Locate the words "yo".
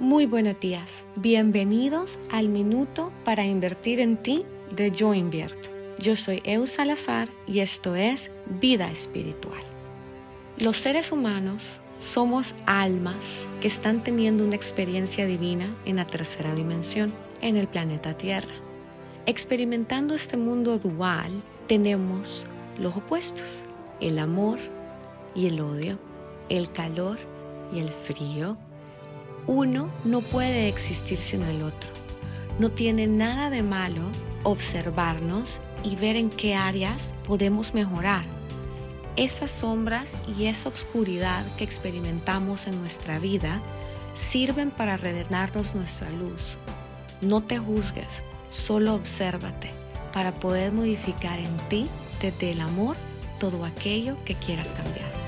4.92-5.12, 5.98-6.14